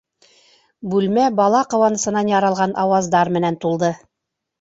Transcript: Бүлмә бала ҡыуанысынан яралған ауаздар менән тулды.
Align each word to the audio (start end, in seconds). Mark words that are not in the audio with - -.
Бүлмә 0.93 1.25
бала 1.39 1.61
ҡыуанысынан 1.73 2.31
яралған 2.31 2.73
ауаздар 2.85 3.31
менән 3.37 3.59
тулды. 3.67 3.91